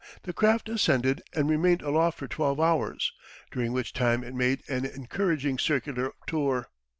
the 0.23 0.33
craft 0.33 0.67
ascended 0.67 1.21
and 1.35 1.47
remained 1.47 1.83
aloft 1.83 2.17
for 2.17 2.27
12 2.27 2.59
hours, 2.59 3.13
during 3.51 3.71
which 3.71 3.93
time 3.93 4.23
it 4.23 4.33
made 4.33 4.67
an 4.67 4.83
encouraging 4.83 5.59
circular 5.59 6.11
tour. 6.25 6.69